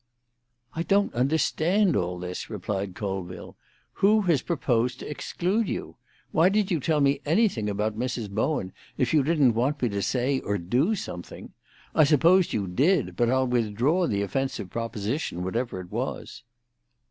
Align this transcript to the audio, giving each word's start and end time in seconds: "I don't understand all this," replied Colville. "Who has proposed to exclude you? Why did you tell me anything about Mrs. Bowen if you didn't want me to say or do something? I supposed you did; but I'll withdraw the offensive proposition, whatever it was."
"I 0.73 0.81
don't 0.81 1.13
understand 1.13 1.95
all 1.95 2.17
this," 2.17 2.49
replied 2.49 2.95
Colville. 2.95 3.55
"Who 4.01 4.21
has 4.21 4.41
proposed 4.41 4.97
to 4.97 5.07
exclude 5.07 5.69
you? 5.69 5.95
Why 6.31 6.49
did 6.49 6.71
you 6.71 6.79
tell 6.79 7.01
me 7.01 7.21
anything 7.23 7.69
about 7.69 7.95
Mrs. 7.99 8.27
Bowen 8.27 8.71
if 8.97 9.13
you 9.13 9.21
didn't 9.21 9.53
want 9.53 9.79
me 9.79 9.89
to 9.89 10.01
say 10.01 10.39
or 10.39 10.57
do 10.57 10.95
something? 10.95 11.53
I 11.93 12.03
supposed 12.05 12.51
you 12.51 12.65
did; 12.65 13.15
but 13.15 13.29
I'll 13.29 13.45
withdraw 13.45 14.07
the 14.07 14.23
offensive 14.23 14.71
proposition, 14.71 15.43
whatever 15.43 15.79
it 15.79 15.91
was." 15.91 16.41